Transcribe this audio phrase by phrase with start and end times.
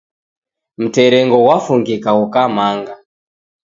[0.81, 2.93] Mterengo gwafungika ghukamanga